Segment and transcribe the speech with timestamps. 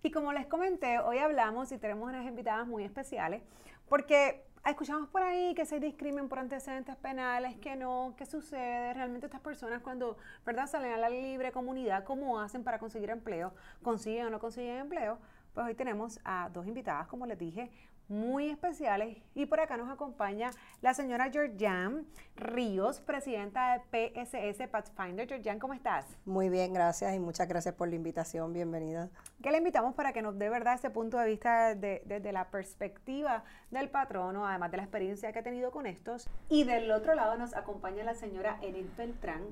[0.04, 3.42] Y como les comenté, hoy hablamos y tenemos unas invitadas muy especiales
[3.88, 8.94] porque escuchamos por ahí que se discrimen por antecedentes penales, que no, qué sucede.
[8.94, 13.54] Realmente estas personas cuando, ¿verdad?, salen a la libre comunidad, ¿cómo hacen para conseguir empleo?
[13.82, 15.18] ¿Consiguen o no consiguen empleo?
[15.54, 17.72] Pues hoy tenemos a dos invitadas, como les dije,
[18.10, 25.28] muy especiales y por acá nos acompaña la señora Georgian Ríos, presidenta de PSS Pathfinder.
[25.28, 26.06] Georgian, ¿cómo estás?
[26.26, 29.10] Muy bien, gracias y muchas gracias por la invitación, bienvenida.
[29.44, 33.44] Que le invitamos para que nos dé verdad ese punto de vista desde la perspectiva
[33.70, 36.28] del patrono, además de la experiencia que ha tenido con estos.
[36.50, 39.44] Y del otro lado nos acompaña la señora Enid Beltrán,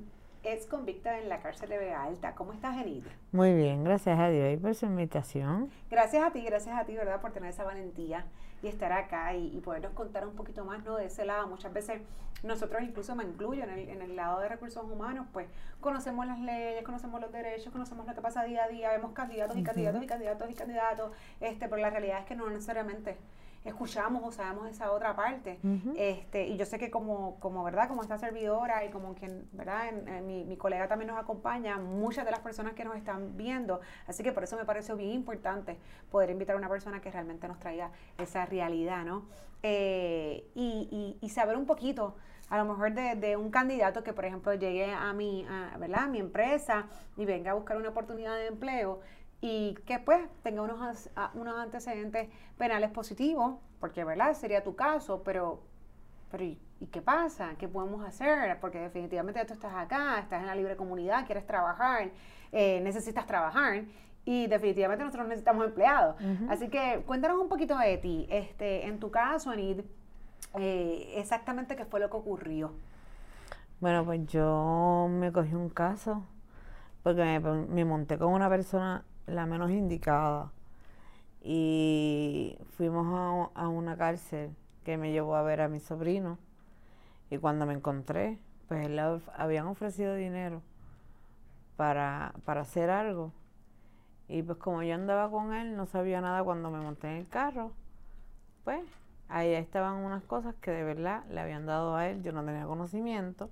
[0.43, 2.35] es convicta en la cárcel de Vega Alta.
[2.35, 3.03] ¿Cómo estás, Enid?
[3.31, 5.69] Muy bien, gracias a Dios y por su invitación.
[5.89, 7.21] Gracias a ti, gracias a ti, ¿verdad?
[7.21, 8.25] Por tener esa valentía
[8.61, 10.97] y estar acá y, podernos contar un poquito más ¿no?
[10.97, 11.47] de ese lado.
[11.47, 12.01] Muchas veces
[12.43, 15.47] nosotros, incluso me incluyo en el, en el lado de recursos humanos, pues
[15.79, 19.57] conocemos las leyes, conocemos los derechos, conocemos lo que pasa día a día, vemos candidatos
[19.57, 23.17] y candidatos y candidatos y candidatos, este, pero la realidad es que no necesariamente
[23.69, 25.59] escuchamos o sabemos esa otra parte.
[25.95, 27.87] este, y yo sé que como, como, ¿verdad?
[27.87, 29.91] Como esta servidora y como quien, ¿verdad?
[30.23, 33.81] mi, mi, colega también nos acompaña, muchas de las personas que nos están viendo.
[34.07, 35.77] Así que por eso me pareció bien importante
[36.11, 39.25] poder invitar a una persona que realmente nos traiga esa realidad, ¿no?
[39.63, 42.15] Eh, y, y, saber un poquito
[42.49, 46.03] a lo mejor de, de, un candidato que, por ejemplo, llegue a mi, a, ¿verdad?
[46.03, 46.85] a mi empresa
[47.17, 49.01] y venga a buscar una oportunidad de empleo
[49.41, 55.61] y que pues tenga unos, unos antecedentes penales positivos, porque verdad sería tu caso, pero,
[56.31, 56.59] pero ¿y,
[56.91, 57.55] qué pasa?
[57.57, 58.59] ¿Qué podemos hacer?
[58.59, 62.09] Porque definitivamente tú estás acá, estás en la libre comunidad, quieres trabajar,
[62.51, 63.83] eh, necesitas trabajar
[64.25, 66.15] y definitivamente nosotros necesitamos empleados.
[66.49, 69.81] Así que cuéntanos un poquito de ti, este, en tu caso, Anid,
[70.59, 72.73] eh, exactamente qué fue lo que ocurrió.
[73.79, 76.23] Bueno, pues yo me cogí un caso
[77.03, 80.51] porque me, me monté con una persona la menos indicada.
[81.41, 86.37] Y fuimos a, una cárcel que me llevó a ver a mi sobrino.
[87.29, 90.61] Y cuando me encontré, pues él le habían ofrecido dinero
[91.75, 93.31] para, para hacer algo.
[94.29, 97.27] Y pues como yo andaba con él, no sabía nada cuando me monté en el
[97.27, 97.71] carro.
[98.63, 98.81] Pues
[99.29, 102.65] ahí estaban unas cosas que de verdad le habían dado a él, yo no tenía
[102.65, 103.49] conocimiento.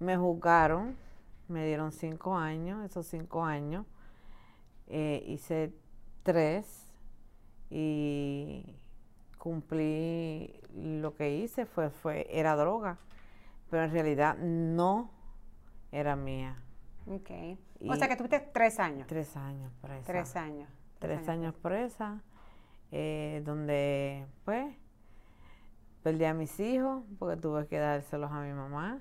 [0.00, 0.96] Me juzgaron,
[1.48, 3.86] me dieron cinco años, esos cinco años
[4.88, 5.72] eh, hice
[6.22, 6.86] tres
[7.70, 8.76] y
[9.38, 12.98] cumplí lo que hice fue, fue era droga,
[13.70, 15.10] pero en realidad no
[15.92, 16.56] era mía.
[17.06, 17.30] Ok.
[17.86, 19.06] o sea que tuviste tres años.
[19.06, 20.04] Tres años presa.
[20.04, 20.68] Tres años.
[20.98, 21.54] Tres, años.
[21.56, 22.22] presa,
[22.90, 24.74] eh, donde pues
[26.02, 29.00] perdí a mis hijos porque tuve que dárselos a mi mamá.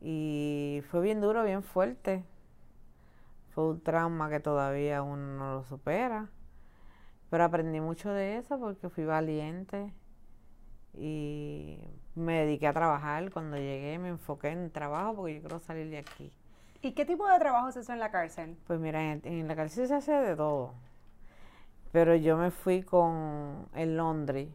[0.00, 2.24] Y fue bien duro, bien fuerte
[3.58, 6.28] fue un trauma que todavía uno no lo supera.
[7.28, 9.92] Pero aprendí mucho de eso porque fui valiente
[10.94, 11.80] y
[12.14, 13.32] me dediqué a trabajar.
[13.32, 16.32] Cuando llegué me enfoqué en trabajo porque yo quiero salir de aquí.
[16.82, 18.56] ¿Y qué tipo de trabajo se hace en la cárcel?
[18.64, 20.74] Pues mira, en, la cárcel se hace de todo.
[21.90, 24.54] Pero yo me fui con el laundry.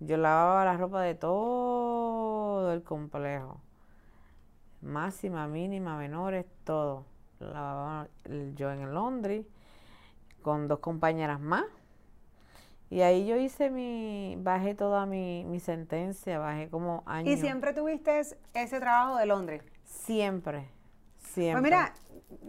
[0.00, 3.60] Yo lavaba la ropa de todo el complejo.
[4.80, 7.04] Máxima, mínima, menores, todo
[7.40, 8.08] lavaba
[8.54, 9.46] yo en Londres
[10.42, 11.64] con dos compañeras más.
[12.90, 17.32] Y ahí yo hice mi, bajé toda mi, mi sentencia, bajé como años.
[17.32, 19.62] ¿Y siempre tuviste ese trabajo de Londres?
[19.84, 20.68] Siempre,
[21.18, 21.60] siempre.
[21.60, 21.94] Pues mira,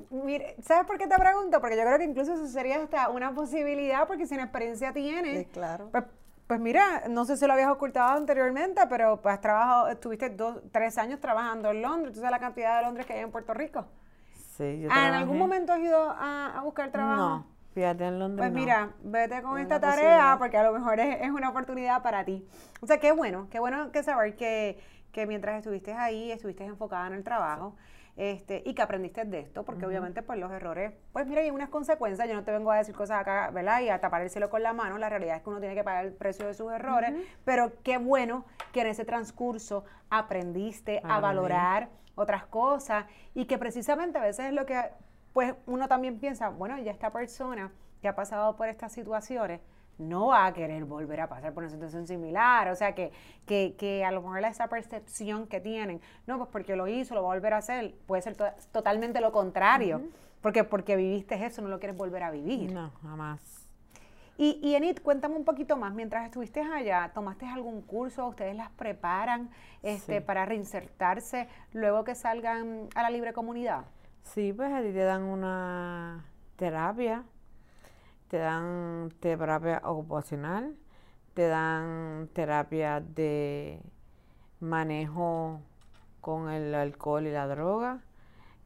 [0.10, 1.62] mire, ¿sabes por qué te pregunto?
[1.62, 5.48] Porque yo creo que incluso eso sería hasta una posibilidad, porque si una experiencia tienes,
[5.50, 5.90] claro.
[5.92, 6.06] Pues,
[6.48, 10.60] pues, mira, no sé si lo habías ocultado anteriormente, pero pues has trabajado, estuviste dos,
[10.72, 13.54] tres años trabajando en Londres, tú sabes la cantidad de Londres que hay en Puerto
[13.54, 13.86] Rico.
[14.62, 17.18] Sí, yo Ah, ¿En algún momento has ido a, a buscar trabajo?
[17.20, 18.44] No, fíjate en Londres.
[18.48, 18.60] Pues no.
[18.60, 22.04] mira, vete con Es esta una tarea porque a lo mejor es, es una oportunidad
[22.04, 22.46] para ti.
[22.80, 24.80] O sea, qué bueno, qué bueno que saber que,
[25.12, 27.76] que mientras estuviste ahí, estuviste enfocada en el trabajo.
[28.18, 31.70] Este, y que aprendiste de esto, porque obviamente pues los errores, pues mira, hay unas
[31.70, 33.80] consecuencias, yo no te vengo a decir cosas acá, ¿verdad?
[33.80, 35.84] Y a tapar el cielo con la mano, la realidad es que uno tiene que
[35.84, 37.14] pagar el precio de sus errores,
[37.46, 44.18] pero qué bueno que en ese transcurso aprendiste a valorar otras cosas y que precisamente
[44.18, 44.80] a veces es lo que
[45.34, 47.72] pues uno también piensa, bueno, ya esta persona
[48.02, 49.62] que ha pasado por estas situaciones
[49.98, 53.12] no va a querer volver a pasar por una situación similar, o sea que,
[53.46, 57.22] que, que a lo mejor esa percepción que tienen, no, pues porque lo hizo, lo
[57.24, 60.02] va a volver a hacer, puede ser to- totalmente lo contrario,
[60.42, 62.74] porque porque viviste eso, no lo quieres volver a vivir.
[62.74, 63.70] No, jamás.
[64.38, 68.28] Y, y Enid, cuéntame un poquito más, mientras estuviste allá, ¿tomaste algún curso?
[68.28, 69.50] ¿Ustedes las preparan
[69.84, 70.26] este, Sí.
[70.26, 73.86] para reinsertarse luego que salgan a la libre comunidad?
[74.24, 76.26] Sí, pues a ti te dan una
[76.56, 77.24] terapia,
[78.30, 80.76] te dan terapia ocupacional,
[81.34, 83.82] te dan terapia de
[84.60, 85.62] manejo
[86.20, 88.02] con el alcohol y la droga,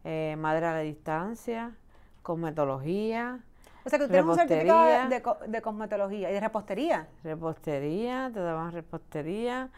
[0.03, 1.75] eh, madre a la distancia,
[2.21, 3.44] cosmetología,
[3.85, 7.07] O sea, que tú tienes un certificado de, de co- de cosmetología y de repostería.
[7.23, 9.69] repostería, te daban repostería,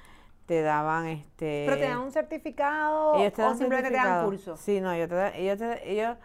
[0.46, 1.64] te daban este...
[1.66, 4.56] Pero te dan un certificado Ellos te o simplemente te dan curso.
[4.58, 6.18] Sí, no, ellos te, da- ellos, te, ellos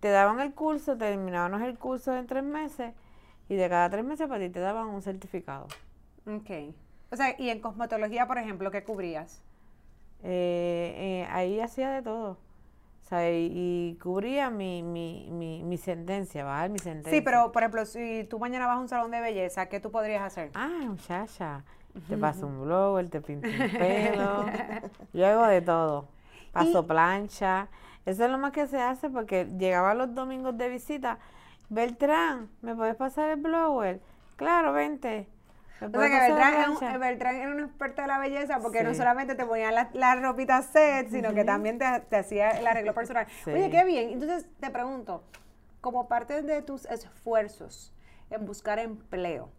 [0.00, 2.94] te daban el curso, terminábamos el curso en tres meses
[3.50, 5.66] y de cada tres meses para ti te daban un certificado.
[6.26, 6.50] Ok.
[7.12, 9.42] O sea, y en cosmetología, por ejemplo, ¿qué cubrías?
[10.22, 12.38] Eh, eh, ahí hacía de todo.
[13.10, 17.10] O sea, y, y cubría mi, mi, mi, mi sentencia, bajar mi sentencia.
[17.10, 19.90] Sí, pero por ejemplo, si tú mañana vas a un salón de belleza, ¿qué tú
[19.90, 20.52] podrías hacer?
[20.54, 21.64] Ah, muchacha,
[22.08, 24.46] te paso un blower, te pinto un pelo,
[25.12, 26.06] yo hago de todo.
[26.52, 27.66] Paso Y- plancha.
[28.06, 31.18] Eso es lo más que se hace porque llegaba los domingos de visita.
[31.68, 34.00] Beltrán, ¿me puedes pasar el blower?
[34.36, 35.28] Claro, vente.
[35.80, 38.18] ¿Me O sea, que la Beltrán, es un- plancha?" Beltrán era un experto de la
[38.18, 42.16] belleza porque no solamente te ponían las las ropitas set, sino que también te, te
[42.16, 43.26] hacía el arreglo personal.
[43.44, 43.50] Sí.
[43.50, 44.10] Oye, qué bien.
[44.10, 45.24] Entonces, te pregunto,
[45.80, 47.92] como parte de tus esfuerzos
[48.30, 49.50] en buscar empleo,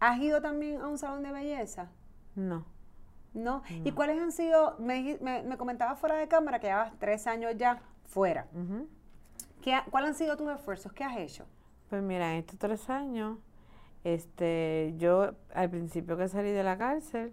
[0.00, 1.90] ¿has ido también a un salón de belleza?
[2.34, 2.64] No.
[3.34, 3.62] ¿No?
[3.84, 7.54] ¿Y cuáles han sido, me, me, me comentabas fuera de cámara que llevas tres años
[7.56, 8.46] ya fuera.
[8.52, 8.86] Ujú.
[9.62, 10.92] ¿Qué ha- ¿Cuáles han sido tus esfuerzos?
[10.92, 11.46] ¿Qué has hecho?
[11.88, 13.38] Pues mira, en estos tres años,
[14.04, 17.32] este, yo al principio que salí de la cárcel,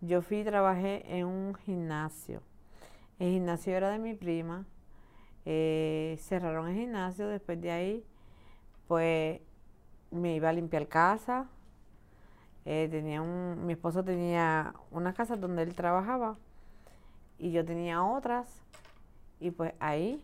[0.00, 2.42] yo fui y trabajé en un gimnasio.
[3.18, 4.66] El gimnasio era de mi prima.
[5.44, 8.04] eh, cerraron el gimnasio, después de ahí,
[8.88, 9.40] pues
[10.10, 11.48] me iba a limpiar casa.
[12.64, 16.36] eh, tenía un, mi esposo tenía una casa donde él trabajaba
[17.38, 18.62] y yo tenía otras
[19.40, 20.22] y pues ahí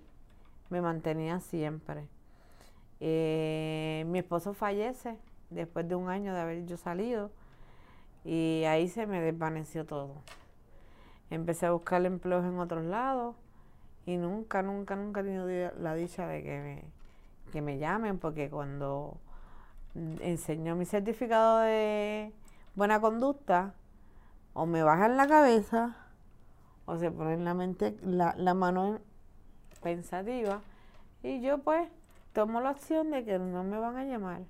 [0.70, 2.06] me mantenía siempre.
[3.00, 5.16] Eh, mi esposo fallece
[5.50, 7.30] después de un año de haber yo salido
[8.24, 10.14] y ahí se me desvaneció todo.
[11.30, 13.36] Empecé a buscar empleos en otros lados
[14.06, 15.46] y nunca, nunca, nunca he tenido
[15.78, 16.84] la dicha de que me,
[17.52, 19.18] que me llamen porque cuando
[20.20, 22.32] enseñó mi certificado de
[22.74, 23.74] buena conducta
[24.54, 25.96] o me bajan la cabeza
[26.86, 29.02] o se ponen la mente, la, la mano en-
[29.82, 30.60] pensativa
[31.22, 31.88] y yo pues
[32.32, 34.42] tomo la opción de que no me van a llamar.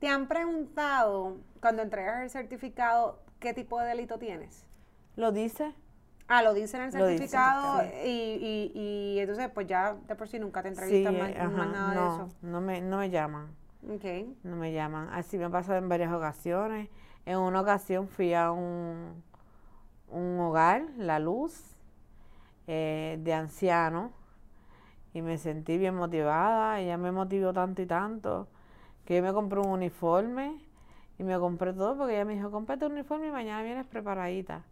[0.00, 4.66] ¿Te han preguntado cuando entregas el certificado qué tipo de delito tienes?
[5.16, 5.74] ¿Lo dice?
[6.28, 10.28] Ah, lo dice en el dice, certificado y, y, y entonces pues ya de por
[10.28, 12.28] sí nunca te Sí, entrevistan más, ajá, más nada no, de eso.
[12.42, 13.48] no me, no me llaman,
[13.88, 14.04] Ok.
[14.44, 15.08] no me llaman.
[15.12, 16.88] Así me ha pasado en varias ocasiones.
[17.26, 19.22] En una ocasión fui a un,
[20.08, 21.62] un hogar, La Luz,
[22.66, 24.12] eh, de ancianos,
[25.12, 26.80] y me sentí bien motivada.
[26.80, 28.48] Ella me motivó tanto y tanto
[29.10, 30.56] que yo me compré un uniforme
[31.18, 34.62] y me compré todo porque ella me dijo, cómprate un uniforme y mañana vienes preparadita.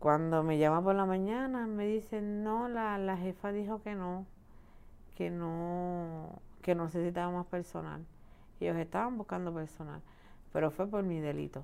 [0.00, 4.26] Cuando me llama por la mañana me dicen, no, la, la jefa dijo que no,
[5.14, 8.04] que no, que no necesitaba más personal.
[8.58, 10.00] Ellos estaban buscando personal,
[10.52, 11.62] pero fue por mi delito,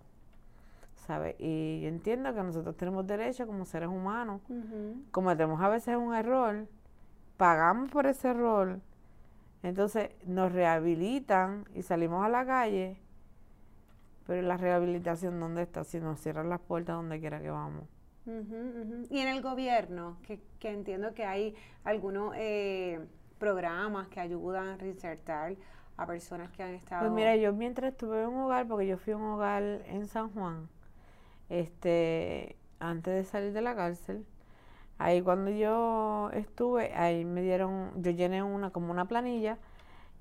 [0.95, 1.35] ¿sabes?
[1.41, 5.03] Y yo entiendo que nosotros tenemos derecho como seres humanos, Ujú.
[5.11, 6.69] cometemos a veces un error,
[7.37, 8.79] pagamos por ese error,
[9.65, 12.99] entonces nos rehabilitan y salimos a la calle,
[14.27, 15.85] pero la rehabilitación ¿dónde está?
[15.85, 17.85] Si nos cierran las puertas donde quiera que vamos.
[18.27, 23.01] Y en el gobierno, que, que entiendo que hay algunos eh,
[23.39, 25.57] programas que ayudan a reinsertar
[25.97, 27.01] a personas que han estado...
[27.01, 30.07] Pues mira, yo mientras estuve en un hogar, porque yo fui a un hogar en
[30.07, 30.69] San Juan,
[31.49, 34.27] este, antes de salir de la cárcel,
[34.99, 39.59] Ahí cuando yo estuve, ahí me dieron, yo llené una como una planilla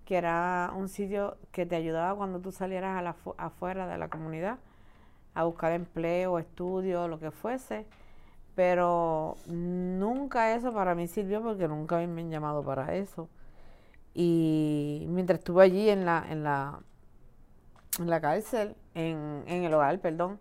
[0.05, 4.09] que era un sitio que te ayudaba cuando tú salieras a la, afuera de la
[4.09, 4.57] comunidad
[5.33, 7.85] a buscar empleo, estudio, lo que fuese.
[8.55, 13.29] Pero nunca eso para mí sirvió porque nunca me han llamado para eso.
[14.13, 16.79] Y mientras estuve allí en la, en la,
[17.99, 20.39] en la cárcel, en, en el hogar, perdón,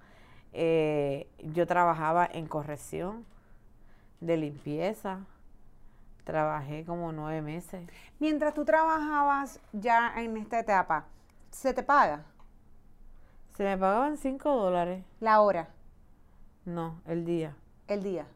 [0.53, 3.25] eh, yo trabajaba en corrección,
[4.23, 5.21] de limpieza.
[6.25, 7.89] Trabajé como nueve meses.
[8.21, 11.07] Mientras tú trabajabas ya en esta etapa,
[11.51, 12.25] ¿se te paga?
[13.57, 15.05] Se me pagaban cinco dólares.
[15.21, 15.69] ¿La hora?
[16.65, 17.57] No, el día.
[17.89, 18.27] El día.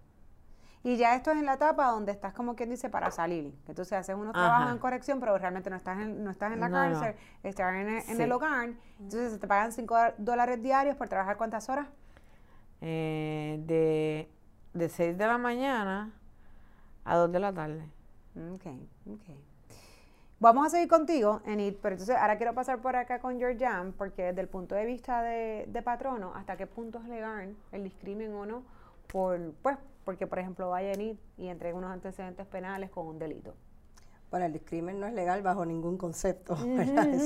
[0.83, 3.57] Y ya esto es en la etapa donde estás como quien dice para salir.
[3.67, 6.71] Entonces haces unos trabajos en corrección, pero realmente no estás en, no estás en la
[6.71, 8.71] cárcel, estás en, el hogar.
[8.99, 11.89] Entonces se te pagan 5 dólares diarios por trabajar cuántas horas?
[12.81, 14.31] Eh, de,
[14.77, 16.13] de 6 de la mañana
[17.05, 17.89] a 2 de la tarde.
[18.55, 18.67] Ok,
[19.11, 19.37] ok.
[20.39, 24.25] Vamos a seguir contigo, Enid, pero entonces ahora quiero pasar por acá con Georgian, porque
[24.25, 28.35] desde el punto de vista de, de patrono, ¿hasta qué punto es legal el discrimen
[28.35, 28.63] o no?
[29.07, 33.55] Por, pues, porque por ejemplo vaya Enid y entregue unos antecedentes penales con un delito.
[34.31, 36.55] Bueno, el discrimen no es legal bajo ningún concepto.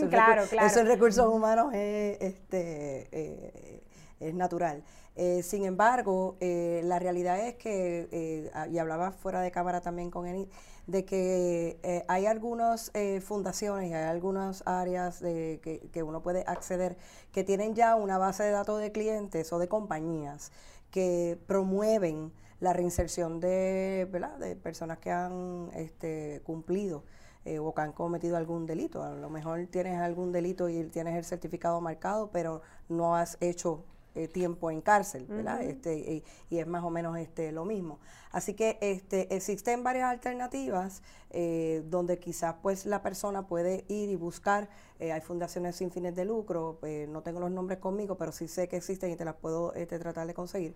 [0.08, 0.66] claro, claro.
[0.66, 3.82] Eso en recursos humanos es, este, eh,
[4.20, 4.84] es natural.
[5.22, 10.26] Eh, sin embargo, eh, la realidad es que, y hablaba fuera de cámara también con
[10.26, 10.48] Enid,
[10.86, 16.22] de que eh, hay algunas eh, fundaciones y hay algunas áreas de, que, que, uno
[16.22, 16.96] puede acceder
[17.32, 20.52] que tienen ya una base de datos de clientes o de compañías
[20.90, 24.36] que promueven la reinserción de, ¿verdad?
[24.38, 27.04] de personas que han este, cumplido
[27.44, 29.02] eh, o que han cometido algún delito.
[29.02, 33.84] A lo mejor tienes algún delito y tienes el certificado marcado, pero no has hecho
[34.16, 35.62] eh, tiempo en cárcel, ¿verdad?
[35.62, 38.00] este, y, es más o menos este, lo mismo.
[38.32, 44.16] Así que este, existen varias alternativas eh, donde quizás pues la persona puede ir y
[44.16, 48.48] buscar, eh, hay fundaciones sin fines de lucro, no tengo los nombres conmigo, pero sí
[48.48, 50.74] sé que existen y te las puedo este, tratar de conseguir,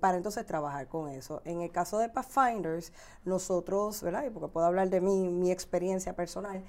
[0.00, 1.40] para entonces trabajar con eso.
[1.44, 2.92] En el caso de Pathfinders,
[3.24, 4.24] nosotros, ¿verdad?
[4.26, 6.64] Y porque puedo hablar de mi, mi experiencia personal,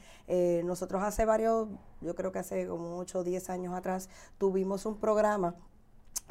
[0.63, 1.67] nosotros hace varios,
[2.01, 5.55] yo creo que hace como 8 o 10 años atrás, tuvimos un programa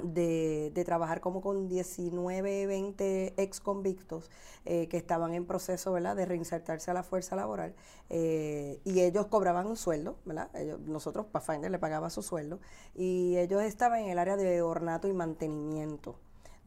[0.03, 4.31] de, de, trabajar como con 19, 20 ex convictos
[4.65, 6.17] eh, que estaban en proceso ¿verdad?
[6.17, 7.75] de reinsertarse a la fuerza laboral
[8.11, 10.51] eh, y ellos cobraban un sueldo, ¿verdad?
[10.55, 12.61] Ellos, nosotros, Pathfinder, le pagaba su sueldo
[12.95, 16.17] y ellos estaban en el área de ornato y mantenimiento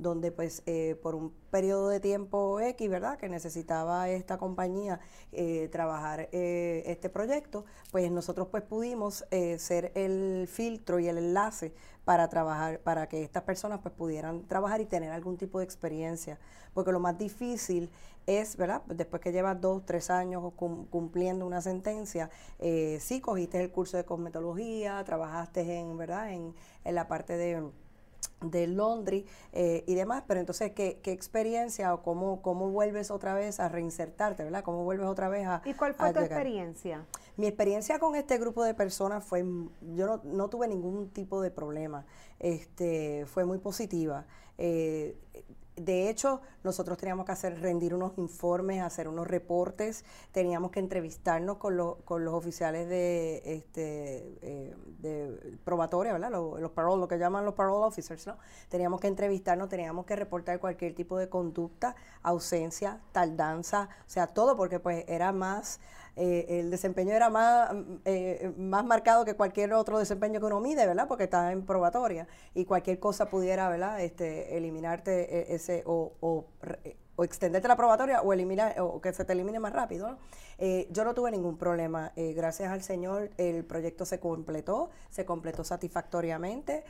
[0.02, 3.18] donde pues eh, por un periodo de tiempo X, ¿verdad?
[3.20, 5.00] Que necesitaba esta compañía
[5.32, 9.24] eh, trabajar eh, este proyecto, pues nosotros pues pudimos
[9.58, 14.82] ser el filtro y el enlace para trabajar, para que estas personas pues pudieran trabajar
[14.82, 16.40] y tener algún tipo de experiencia,
[16.74, 17.92] porque lo más difícil
[18.26, 18.82] es, ¿verdad?
[18.88, 22.30] Después que llevas dos, tres años cumpliendo una sentencia,
[23.00, 26.32] sí cogiste el curso de cosmetología, trabajaste en, ¿verdad?
[26.32, 27.72] En, en la parte de
[28.42, 33.34] de Londres eh, y demás, pero entonces, ¿qué, ¿qué, experiencia o cómo, cómo vuelves otra
[33.34, 34.64] vez a reinsertarte, ¿verdad?
[34.64, 35.62] ¿Cómo vuelves otra vez a...
[35.66, 37.06] ¿Y cuál fue tu experiencia?
[37.38, 41.52] Mi experiencia con este grupo de personas fue, yo no, no tuve ningún tipo de
[41.52, 42.06] problema,
[42.40, 44.26] este, fue muy positiva.
[44.58, 45.16] Eh,
[45.86, 51.58] de hecho, nosotros teníamos que hacer, rendir unos informes, hacer unos reportes, teníamos que entrevistarnos
[51.58, 56.32] con, con los oficiales de, este, eh, de probatoria, ¿verdad?
[56.32, 58.38] Los, los parole, lo que llaman los parole officers, ¿no?
[58.70, 64.56] Teníamos que entrevistarnos, teníamos que reportar cualquier tipo de conducta, ausencia, tardanza, o sea, todo
[64.56, 65.80] porque pues era más
[66.16, 70.60] eh, el desempeño era más, mm, eh, más marcado que cualquier otro desempeño que uno
[70.60, 71.08] mide, ¿verdad?
[71.08, 74.02] Porque está en probatoria y cualquier cosa pudiera, ¿verdad?
[74.02, 76.46] Este, eliminarte e, ese o, o,
[77.16, 80.18] o extenderte la probatoria o eliminar o que se te elimine más rápido.
[80.58, 82.12] Eh, yo no tuve ningún problema.
[82.16, 86.84] gracias al Señor el proyecto se completó, se completó satisfactoriamente.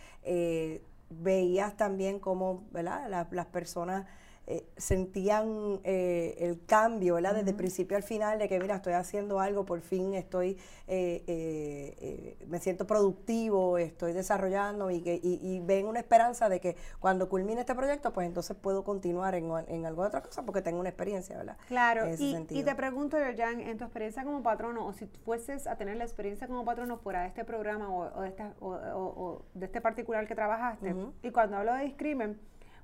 [1.09, 3.27] veías también cómo, ¿verdad?
[3.31, 4.05] las personas
[4.51, 7.35] eh, sentían eh, el cambio, ¿verdad?
[7.35, 12.37] Desde el principio al final, de que, mira, estoy haciendo algo, por fin estoy, eh,
[12.47, 17.61] me siento productivo, estoy desarrollando y, que, y, ven una esperanza de que cuando culmine
[17.61, 21.37] este proyecto, pues entonces puedo continuar en, en alguna otra cosa porque tengo una experiencia,
[21.37, 21.55] ¿verdad?
[21.69, 25.77] Claro, y, y, te pregunto, Jan, en tu experiencia como patrono, o si fueses a
[25.77, 29.79] tener la experiencia como patrono fuera de este programa o, de, esta, o, de este
[29.79, 30.93] particular que trabajaste,
[31.23, 32.37] y cuando hablo de discrimen,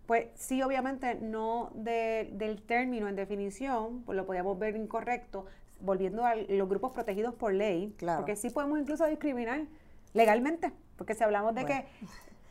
[0.07, 5.45] pues sí, obviamente no del término en definición, pues lo podíamos ver incorrecto,
[5.81, 8.19] volviendo a los grupos protegidos por ley, claro.
[8.19, 9.65] porque sí podemos incluso discriminar
[10.13, 11.85] legalmente, porque si hablamos de que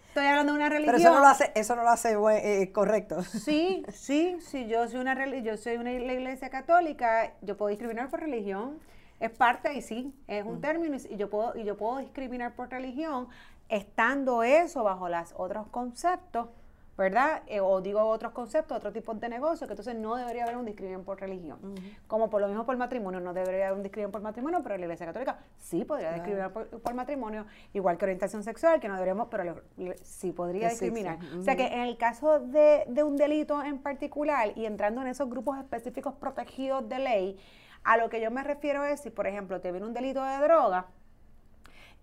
[0.09, 0.97] estoy hablando de una religión.
[0.97, 3.23] Pero eso no lo hace, eso no lo hace eh, correcto.
[3.23, 8.21] Sí, sí, sí, yo soy una yo soy una iglesia católica, yo puedo discriminar por
[8.21, 8.79] religión.
[9.19, 12.69] Es parte y sí, es un término y yo puedo y yo puedo discriminar por
[12.69, 13.29] religión
[13.71, 16.49] estando eso bajo los otros conceptos
[16.97, 17.43] ¿verdad?
[17.47, 20.65] Eh, o digo otros conceptos, otro tipo de negocio, que entonces no debería haber un
[20.65, 21.59] discriminación por religión.
[22.07, 24.85] Como por lo mismo por matrimonio, no debería haber un discriminación por matrimonio, pero la
[24.85, 29.63] Iglesia Católica sí podría discriminar por, matrimonio, igual que orientación sexual, que no deberíamos, pero
[30.03, 31.19] sí podría discriminar.
[31.39, 35.09] O sea que en el caso de, de un delito en particular y entrando en
[35.09, 37.39] esos grupos específicos protegidos de ley,
[37.85, 40.39] a lo que yo me refiero es si, por ejemplo, te viene un delito de
[40.39, 40.87] droga,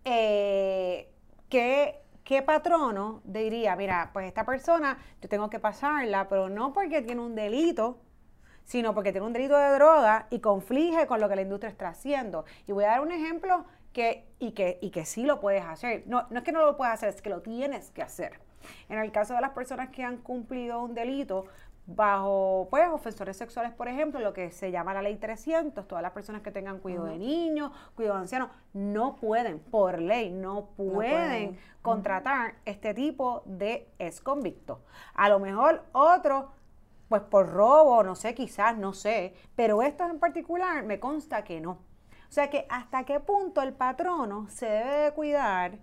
[0.05, 1.09] eh,
[1.49, 7.01] que ¿qué patrono diría, mira, pues esta persona yo tengo que pasarla, pero no porque
[7.01, 7.99] tiene un delito,
[8.63, 11.89] sino porque tiene un delito de droga y conflige con lo que la industria está
[11.89, 12.45] haciendo?
[12.67, 16.03] Y voy a dar un ejemplo que, y, que, y que sí lo puedes hacer.
[16.07, 18.39] No, no es que no lo puedas hacer, es que lo tienes que hacer.
[18.89, 21.45] En el caso de las personas que han cumplido un delito,
[21.85, 26.11] bajo pues ofensores sexuales, por ejemplo, lo que se llama la ley 300, todas las
[26.11, 31.57] personas que tengan cuidado de niños, cuidado de ancianos, no pueden, por ley, no pueden,
[31.81, 34.81] contratar este tipo de ex convicto.
[35.13, 36.51] A lo mejor otro,
[37.09, 41.59] pues por robo, no sé, quizás, no sé, pero esto en particular me consta que
[41.59, 41.71] no.
[41.71, 45.79] O sea que hasta qué punto el patrono se debe de cuidar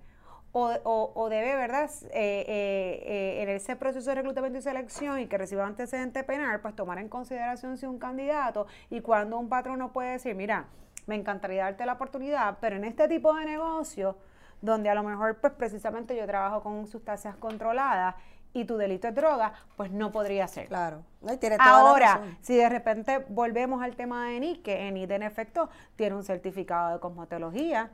[0.53, 5.27] o, o, debe, ¿verdad?, eh, eh, eh, en ese proceso de reclutamiento y selección y
[5.27, 9.79] que reciba antecedente penal, pues tomar en consideración si un candidato y cuando un patrón
[9.79, 10.67] no puede decir, mira,
[11.07, 14.17] me encantaría darte la oportunidad, pero en este tipo de negocio,
[14.61, 18.17] donde a lo mejor, pues precisamente yo trabajo con sustancias controladas
[18.53, 20.67] y tu delito es droga, pues no podría ser.
[20.67, 21.05] Claro.
[21.21, 25.71] No, tiene Ahora, si de repente volvemos al tema de ENI, que ENI en efecto
[25.97, 27.91] tiene un certificado de cosmetología,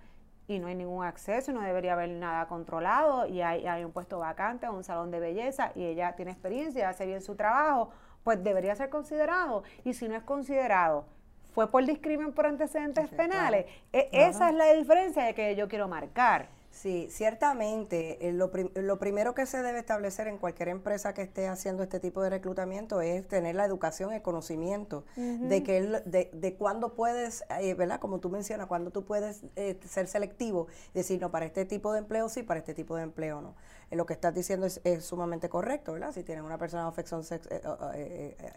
[0.49, 4.19] y no hay ningún acceso, no debería haber nada controlado y hay, hay un puesto
[4.19, 7.91] vacante, un salón de belleza y ella tiene experiencia, hace bien su trabajo,
[8.23, 9.65] pues debería ser considerado.
[9.85, 11.07] Y si no es considerado,
[11.55, 13.67] fue por discrimen por antecedentes penales.
[13.93, 16.49] E, esa es la diferencia de que yo quiero marcar.
[16.77, 18.29] Sí, ciertamente.
[18.29, 22.01] Eh, lo, lo, primero que se debe establecer en cualquier empresa que esté haciendo este
[22.01, 27.45] tipo de reclutamiento es tener la educación, el conocimiento de que de, de cuándo puedes,
[27.61, 27.99] eh, ¿verdad?
[27.99, 32.01] Como tú mencionas, cuándo tú puedes eh, ser selectivo, decir, no, para este tipo de
[32.01, 33.55] empleo sí, para este tipo de empleo no.
[33.91, 36.13] Lo que estás diciendo es, sumamente correcto, ¿verdad?
[36.13, 36.95] Si tienes una persona con
[37.25, 37.49] sex,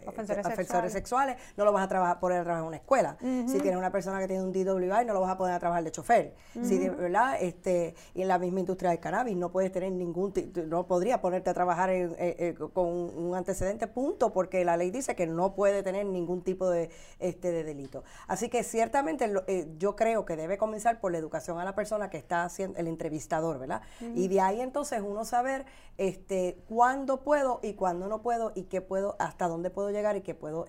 [0.05, 1.37] ofensores, sexuales.
[1.55, 3.17] no lo vas a trabajar, poner a trabajar en una escuela.
[3.19, 5.83] Si tienes una persona que tiene un DWI, no lo vas a poner a trabajar
[5.83, 6.33] de chofer.
[6.63, 7.37] Si, ¿verdad?
[7.39, 9.35] Este, y en la misma industria del cannabis.
[9.35, 10.33] No puedes tener ningún,
[10.67, 15.15] no podría ponerte a trabajar eh, eh, con un antecedente, punto, porque la ley dice
[15.15, 16.89] que no puede tener ningún tipo de,
[17.19, 18.03] este, de delito.
[18.27, 22.09] Así que ciertamente eh, yo creo que debe comenzar por la educación a la persona
[22.09, 23.81] que está haciendo, el entrevistador, ¿verdad?
[24.15, 25.65] Y de ahí entonces uno saber
[25.97, 30.21] este, cuándo puedo y cuándo no puedo y qué puedo, hasta dónde puedo llegar y
[30.21, 30.65] qué puedo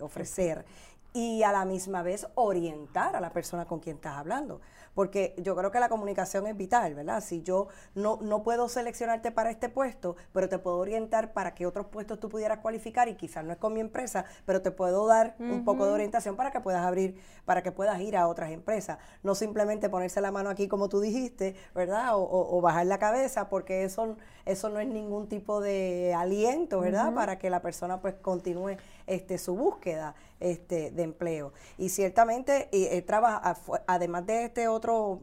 [0.00, 0.64] ofrecer
[1.12, 4.60] y a la misma vez orientar a la persona con quien estás hablando
[4.94, 7.22] porque yo creo que la comunicación es vital, ¿verdad?
[7.22, 11.66] Si yo no, no puedo seleccionarte para este puesto, pero te puedo orientar para que
[11.66, 15.06] otros puestos tú pudieras cualificar y quizás no es con mi empresa, pero te puedo
[15.06, 18.50] dar un poco de orientación para que puedas abrir, para que puedas ir a otras
[18.50, 18.98] empresas.
[19.22, 22.10] No simplemente ponerse la mano aquí como tú dijiste, ¿verdad?
[22.12, 27.14] O, bajar la cabeza, porque eso, eso no es ningún tipo de aliento, ¿verdad?
[27.14, 28.76] Para que la persona pues continúe
[29.10, 31.52] este, su búsqueda este, de empleo.
[31.78, 35.20] Y ciertamente, eh, trabaja, además de este otro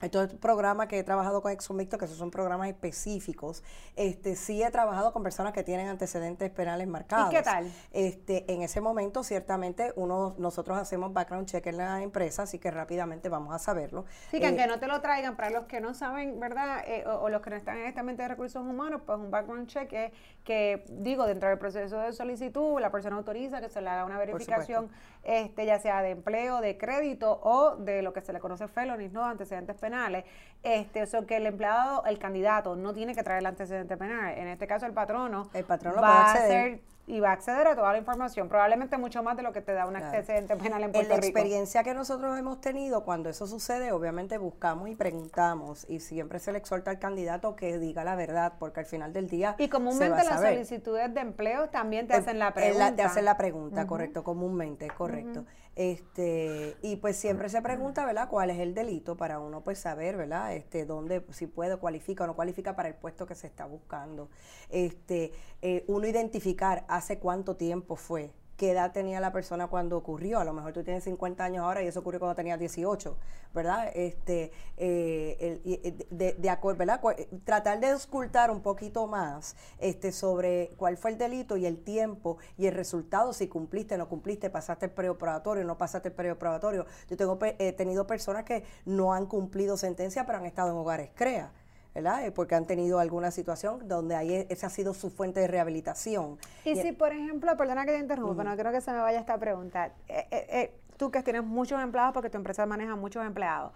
[0.00, 3.62] estos programas que he trabajado con Exomicto, que esos son programas específicos,
[3.96, 7.32] este, sí he trabajado con personas que tienen antecedentes penales marcados.
[7.32, 7.70] ¿Y qué tal?
[7.92, 12.70] Este, en ese momento, ciertamente, uno, nosotros hacemos background check en la empresa, así que
[12.70, 14.06] rápidamente vamos a saberlo.
[14.30, 16.82] Sí, que aunque eh, no te lo traigan, para los que no saben, ¿verdad?
[16.86, 19.68] Eh, o, los que no están en esta mente de recursos humanos, pues un background
[19.68, 20.12] check es
[20.44, 24.18] que, digo, dentro del proceso de solicitud, la persona autoriza que se le haga una
[24.18, 24.88] verificación,
[25.22, 29.12] este, ya sea de empleo, de crédito o de lo que se le conoce felonies,
[29.12, 29.24] ¿no?
[29.24, 30.24] Antecedentes penales penales,
[30.62, 34.34] este, eso que el empleado, el candidato, no tiene que traer el antecedente penal.
[34.36, 37.74] En este caso, el patrono, el patrono va a ser y va a acceder a
[37.74, 40.92] toda la información, probablemente mucho más de lo que te da un antecedente penal en
[40.92, 41.14] Puerto Rico.
[41.14, 45.98] En la experiencia que nosotros hemos tenido, cuando eso sucede, obviamente buscamos y preguntamos y
[45.98, 49.56] siempre se le exhorta al candidato que diga la verdad, porque al final del día
[49.58, 52.94] Y comúnmente las solicitudes de empleo también te hacen la pregunta.
[52.94, 55.44] te hacen la pregunta, correcto, comúnmente, correcto.
[55.80, 60.18] Este, y pues siempre se pregunta, ¿verdad?, cuál es el delito para uno pues saber,
[60.18, 63.64] ¿verdad?, este, dónde, si puede, cualifica o no cualifica para el puesto que se está
[63.64, 64.28] buscando.
[64.68, 70.38] Este, eh, uno identificar hace cuánto tiempo fue qué edad tenía la persona cuando ocurrió.
[70.38, 73.16] A lo mejor tú tienes 50 años ahora y eso ocurrió cuando tenías 18,
[73.54, 73.90] ¿verdad?
[73.94, 77.00] Este, eh, eh, de, de acuerdo, ¿verdad?
[77.44, 82.36] Tratar de ocultar un poquito más este, sobre cuál fue el delito y el tiempo
[82.58, 86.38] y el resultado, si cumpliste, no cumpliste, pasaste el periodo probatorio, no pasaste el periodo
[86.38, 86.84] probatorio.
[87.08, 91.08] Yo tengo he tenido personas que no han cumplido sentencia, pero han estado en hogares
[91.14, 91.50] CREA.
[91.94, 92.24] ¿Verdad?
[92.24, 95.48] Eh, porque han tenido alguna situación donde ahí e, esa ha sido su fuente de
[95.48, 96.38] rehabilitación.
[96.64, 99.38] Y, si, por ejemplo, perdona que te interrumpa, no creo que se me vaya esta
[99.38, 99.92] pregunta.
[100.08, 103.72] Eh, eh, tú que tienes muchos empleados, porque tu empresa maneja muchos empleados,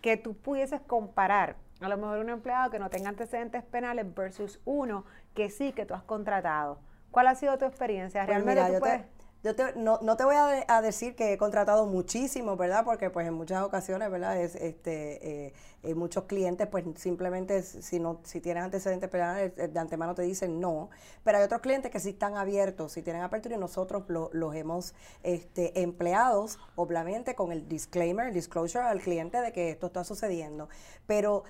[0.00, 4.60] que tú pudieses comparar a lo mejor un empleado que no tenga antecedentes penales versus
[4.64, 6.78] uno que sí, que tú has contratado.
[7.10, 8.24] ¿Cuál ha sido tu experiencia?
[8.24, 9.02] Pues ¿Realmente tú puedes
[9.44, 12.82] yo te, no, no, te voy a, decir que he contratado muchísimo, ¿verdad?
[12.82, 14.40] Porque pues en muchas ocasiones, ¿verdad?
[14.40, 15.52] Es, este, eh,
[15.82, 20.22] eh, muchos clientes pues simplemente si no si tienen antecedentes penales eh, de antemano te
[20.22, 20.88] dicen no,
[21.24, 24.94] pero hay otros clientes que sí están abiertos, si tienen apertura y nosotros los hemos
[25.22, 30.70] este, empleados, obviamente con el disclaimer, el disclosure al cliente de que esto está sucediendo,
[31.06, 31.44] pero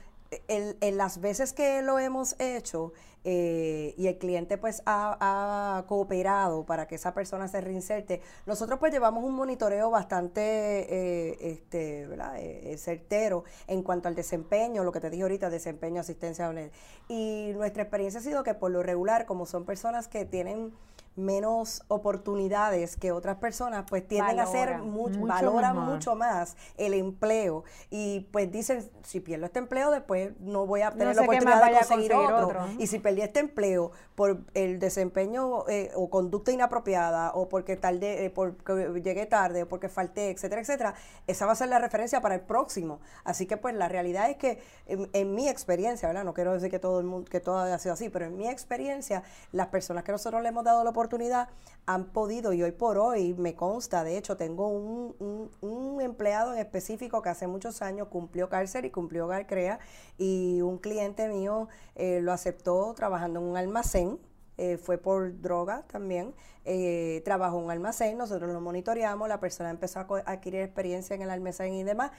[0.49, 2.93] en las veces que lo hemos hecho
[3.27, 8.93] eh, y el cliente pues ha, cooperado para que esa persona se reinserte, nosotros pues
[8.93, 12.37] llevamos un monitoreo bastante eh, este, ¿verdad?
[12.39, 16.53] Eh, certero en cuanto al desempeño, lo que te dije ahorita, desempeño, asistencia.
[17.09, 20.75] Y nuestra experiencia ha sido que por lo regular, como son personas que tienen
[21.17, 27.65] menos oportunidades que otras personas, pues tienden a ser mucho, valoran mucho más el empleo
[27.91, 31.79] y pues dicen, si pierdo este empleo, después no voy a tener la oportunidad de
[31.79, 32.67] conseguir, otro.
[32.79, 38.25] Y si perdí este empleo por el desempeño eh, o conducta inapropiada o porque tarde,
[38.25, 40.95] eh, porque llegué tarde o porque falté, etcétera, etcétera,
[41.27, 43.01] esa va a ser la referencia para el próximo.
[43.25, 46.25] Así que pues la realidad es que en, mi experiencia, ¿verdad?
[46.25, 48.49] No quiero decir que todo el mundo, que todo haya sido así, pero en mi
[48.49, 49.23] experiencia,
[49.53, 51.04] las personas que nosotros le hemos dado la oportunidad
[51.87, 57.23] han podido, y hoy por hoy me consta, de hecho tengo un, empleado en específico
[57.23, 59.79] que hace muchos años cumplió cárcel y cumplió Garcrea,
[60.19, 64.19] y un cliente mío eh, lo aceptó trabajando en un almacén,
[64.57, 69.71] eh, fue por droga también, eh, trabajó en un almacén, nosotros lo monitoreamos, la persona
[69.71, 72.13] empezó a adquirir experiencia en el almacén y demás.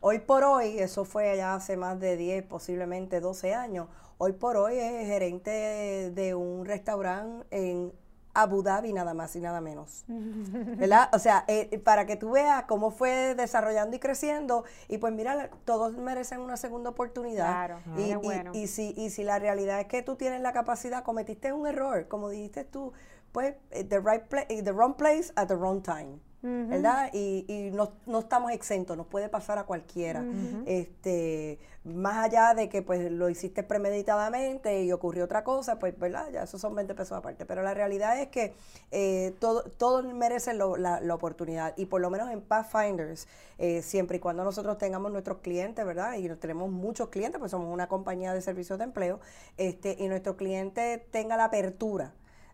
[0.00, 4.56] Hoy por hoy, eso fue ya hace más de 10, posiblemente 12 años, hoy por
[4.56, 7.92] hoy es gerente de un restaurante en
[8.34, 10.04] Abu Dhabi nada más y nada menos.
[10.08, 11.08] ¿Verdad?
[11.12, 15.50] O sea, eh, para que tú veas cómo fue desarrollando y creciendo y pues mira,
[15.64, 17.46] todos merecen una segunda oportunidad.
[17.46, 21.02] Claro, y, y, y, si, y si la realidad es que tú tienes la capacidad,
[21.02, 22.92] cometiste un error, como dijiste tú,
[23.32, 26.20] pues eh, the right place, the wrong place at the wrong time.
[26.42, 27.10] ¿Verdad?
[27.12, 30.24] Y, y no, no, estamos exentos, nos puede pasar a cualquiera.
[30.66, 36.30] este Más allá de que pues lo hiciste premeditadamente y ocurrió otra cosa, pues, ¿verdad?
[36.32, 37.46] Ya esos son 20 pesos aparte.
[37.46, 38.54] Pero la realidad es que
[38.90, 41.74] eh, todo, todos merecen la, la, oportunidad.
[41.76, 43.28] Y por lo menos en Pathfinders,
[43.58, 46.14] eh, siempre y cuando nosotros tengamos nuestros clientes, ¿verdad?
[46.14, 49.20] Y tenemos muchos clientes, pues somos una compañía de servicios de empleo,
[49.56, 52.12] este y nuestro cliente tenga la apertura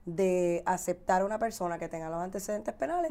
[0.08, 3.10] de aceptar a una persona que tenga los antecedentes penales,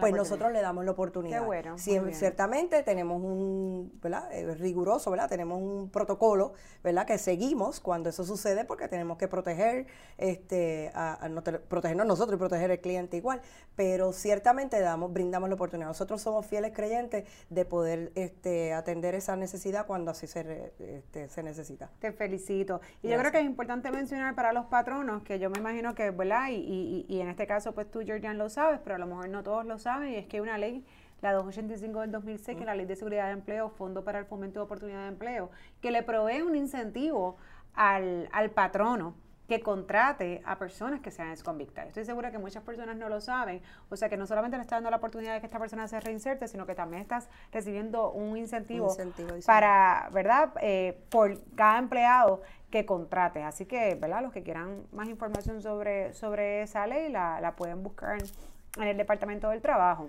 [0.00, 1.40] pues nosotros le damos la oportunidad.
[1.40, 4.32] Qué bueno, ciertamente tenemos un, ¿verdad?
[4.32, 5.28] Eh, riguroso, ¿verdad?
[5.28, 7.06] Tenemos un protocolo, ¿verdad?
[7.06, 11.18] Que seguimos cuando eso sucede porque tenemos que proteger, este, a,
[11.68, 13.42] protegernos nosotros y proteger al cliente igual,
[13.76, 15.88] pero ciertamente damos, brindamos la oportunidad.
[15.88, 21.42] Nosotros somos fieles creyentes de poder este, atender esa necesidad cuando así se, este, se
[21.42, 21.90] necesita.
[21.98, 22.80] Te felicito.
[23.02, 26.10] Y yo creo que es importante mencionar para los patronos que yo me imagino que,
[26.10, 26.37] ¿verdad?
[26.50, 29.42] Y, y, en este caso, pues tú, Georgian, lo sabes, pero a lo mejor no
[29.42, 30.84] todos lo saben, y es que hay una ley,
[31.20, 34.24] la 285 del 2006, que es la Ley de Seguridad de Empleo, Fondo para el
[34.24, 37.36] Fomento de Oportunidad de Empleo, que le provee un incentivo
[37.74, 39.14] al, al patrono
[39.48, 41.88] que contrate a personas que sean exconvictas.
[41.88, 44.76] Estoy segura que muchas personas no lo saben, o sea que no solamente le está
[44.76, 48.36] dando la oportunidad de que esta persona se reinserte, sino que también estás recibiendo un
[48.36, 48.94] incentivo,
[49.46, 50.52] para, ¿verdad?
[50.60, 53.44] Eh, por cada empleado que contrates.
[53.44, 54.22] Así que, ¿verdad?
[54.22, 58.18] Los que quieran más información sobre, sobre esa ley la, la pueden buscar
[58.76, 60.08] en el Departamento del Trabajo,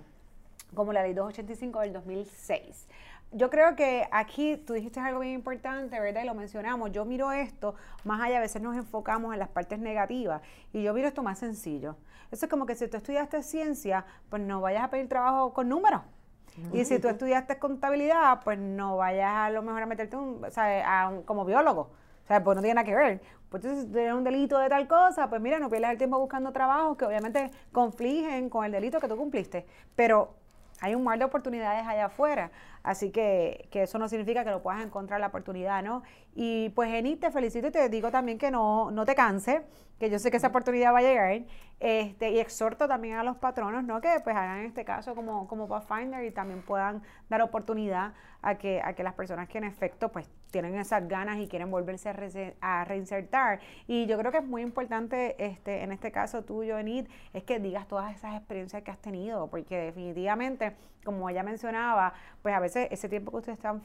[0.74, 2.86] como la ley 285 del 2006
[3.32, 6.22] yo creo que aquí tú dijiste algo bien importante, ¿verdad?
[6.22, 6.90] Y lo mencionamos.
[6.90, 10.42] Yo miro esto, más allá, a veces nos enfocamos en las partes negativas,
[10.72, 11.96] y yo miro esto más sencillo.
[12.30, 15.68] Eso es como que si tú estudiaste ciencia, pues no vayas a pedir trabajo con
[15.68, 16.02] números.
[16.72, 20.50] Y si tú estudiaste contabilidad, pues no vayas a lo mejor a meterte un, o
[20.50, 21.90] sea, como biólogo.
[22.30, 23.20] O sea, pues no tiene nada que ver.
[23.48, 26.16] Pues entonces, si tienes un delito de tal cosa, pues mira, no pierdas el tiempo
[26.16, 29.66] buscando trabajos que obviamente confligen con el delito que tú cumpliste.
[29.96, 30.36] Pero
[30.80, 32.52] hay un mar de oportunidades allá afuera,
[32.84, 36.04] así que, que, eso no significa que lo puedas encontrar la oportunidad, ¿no?
[36.32, 39.62] Y pues Enid, te felicito y te digo también que no, no te canses,
[39.98, 41.42] que yo sé que esa oportunidad va a llegar,
[41.80, 44.00] este, y exhorto también a los patronos, ¿no?
[44.00, 48.80] Que pues hagan este caso como, como Pathfinder y también puedan dar oportunidad a que,
[48.82, 52.08] a que las personas que en efecto pues tienen esas ganas y quieren volverse
[52.60, 53.60] a, reinsertar.
[53.86, 57.58] Y yo creo que es muy importante este, en este caso tuyo, Enid, es que
[57.58, 62.88] digas todas esas experiencias que has tenido, porque definitivamente, como ella mencionaba, pues a veces
[62.90, 63.82] ese tiempo que ustedes están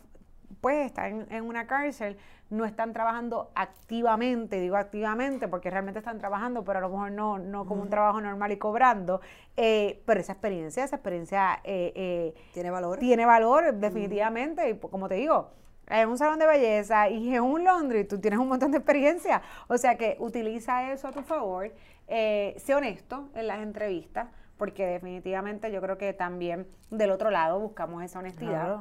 [0.62, 2.18] pues están en, una cárcel,
[2.50, 7.40] no están trabajando activamente, digo activamente porque realmente están trabajando, pero a lo mejor no,
[7.40, 9.22] no como un trabajo normal y cobrando,
[9.58, 13.00] eh, pero esa experiencia, esa experiencia eh, eh, tiene valor.
[13.00, 15.50] Tiene valor definitivamente, y como te digo,
[15.88, 19.42] es un salón de belleza y es un laundry, tú tienes un montón de experiencia,
[19.68, 21.72] o sea que utiliza eso a tu favor,
[22.08, 28.04] sé honesto en las entrevistas, porque definitivamente yo creo que también del otro lado buscamos
[28.04, 28.80] esa honestidad.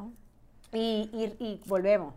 [0.73, 2.15] Y, y, volvemos,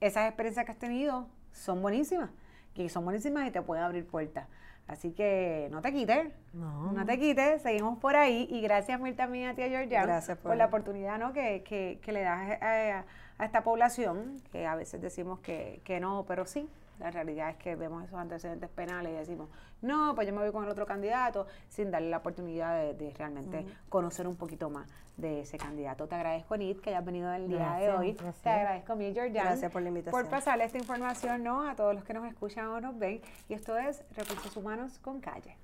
[0.00, 2.30] esas experiencias que has tenido son buenísimas,
[2.74, 4.48] que son buenísimas y te pueden abrir puertas.
[4.90, 6.90] Así que no te quites, no.
[6.90, 8.48] no te quites, seguimos por ahí.
[8.50, 11.32] Y gracias mil también a ti, Georgia, gracias por, la oportunidad ¿no?
[11.32, 13.04] que, que, que le das a,
[13.38, 17.56] a, esta población, que a veces decimos que, que no, pero sí, la realidad es
[17.56, 19.48] que vemos esos antecedentes penales y decimos,
[19.80, 23.64] no, pues yo me voy con el otro candidato, sin darle la oportunidad de, realmente
[23.88, 24.88] conocer un poquito más
[25.20, 26.06] de ese candidato.
[26.06, 28.16] Te agradezco, Nid, que hayas venido el día de hoy.
[28.42, 29.46] Te agradezco, mi Georgian.
[29.46, 30.20] Gracias por la invitación.
[30.20, 31.68] Por pasarle esta información ¿no?
[31.68, 33.20] a todos los que nos escuchan o nos ven.
[33.48, 35.56] Y esto es Recursos Humanos con Calle.